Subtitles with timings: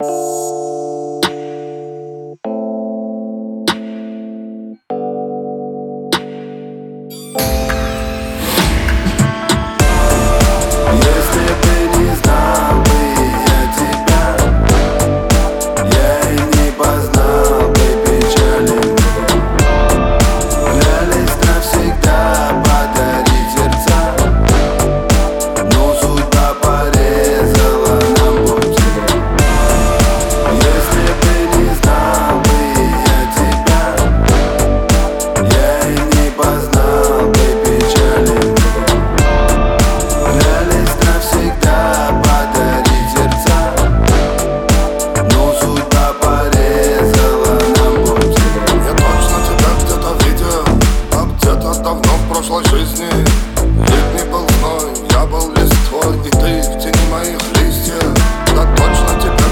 [0.00, 0.37] you
[52.58, 53.06] моей жизни.
[53.78, 58.14] Нет не был мной, я был листвой И ты в тени моих листьев.
[58.46, 59.47] Так точно тебя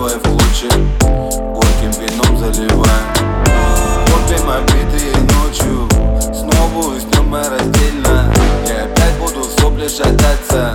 [0.00, 0.68] своих лучи
[1.00, 3.06] Горьким вином заливаем.
[4.06, 5.88] Копим обиды ночью
[6.32, 8.32] Снова уснем мы раздельно.
[8.66, 10.69] Я опять буду в сопли шататься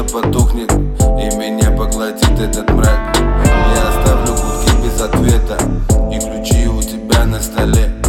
[0.00, 3.16] будто потухнет И меня поглотит этот мрак.
[3.16, 5.58] Я оставлю гудки без ответа
[6.10, 7.99] И ключи у тебя на столе.